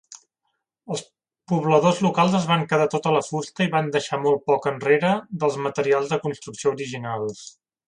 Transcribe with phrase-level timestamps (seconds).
[0.93, 1.01] Els
[1.51, 5.61] pobladors locals es van quedar tota la fusta i van deixar molt poc enrere dels
[5.69, 7.47] materials de construcció originals.